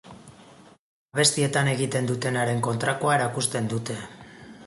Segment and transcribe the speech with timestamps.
[1.17, 4.01] Abestietan egiten dutenaren kontrakoa erakusten dute.